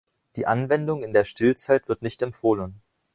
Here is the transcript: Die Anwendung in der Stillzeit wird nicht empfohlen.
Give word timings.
Die 0.35 0.47
Anwendung 0.47 1.03
in 1.03 1.13
der 1.13 1.23
Stillzeit 1.23 1.87
wird 1.87 2.01
nicht 2.01 2.23
empfohlen. 2.23 2.81